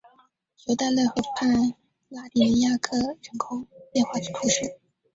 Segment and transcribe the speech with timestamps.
[0.65, 1.75] 龙代勒河畔
[2.09, 3.63] 拉迪尼亚克人口
[3.93, 4.79] 变化图示